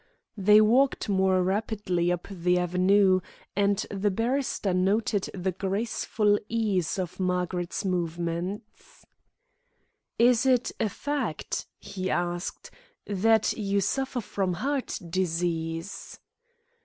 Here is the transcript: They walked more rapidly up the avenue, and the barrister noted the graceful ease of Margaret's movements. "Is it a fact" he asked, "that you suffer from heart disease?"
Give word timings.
They 0.35 0.61
walked 0.61 1.09
more 1.09 1.43
rapidly 1.43 2.11
up 2.11 2.27
the 2.31 2.57
avenue, 2.57 3.19
and 3.55 3.77
the 3.91 4.09
barrister 4.09 4.73
noted 4.73 5.29
the 5.31 5.51
graceful 5.51 6.39
ease 6.49 6.97
of 6.97 7.19
Margaret's 7.19 7.85
movements. 7.85 9.05
"Is 10.17 10.47
it 10.47 10.71
a 10.79 10.89
fact" 10.89 11.67
he 11.77 12.09
asked, 12.09 12.71
"that 13.05 13.53
you 13.53 13.79
suffer 13.79 14.21
from 14.21 14.53
heart 14.53 14.97
disease?" 15.07 16.19